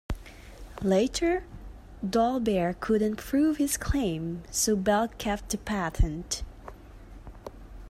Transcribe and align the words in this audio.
Later, 0.81 1.43
Dolbear 2.03 2.73
couldn't 2.79 3.17
prove 3.17 3.57
his 3.57 3.77
claim, 3.77 4.41
so 4.49 4.75
Bell 4.75 5.07
kept 5.09 5.49
the 5.49 5.59
patent. 5.59 6.41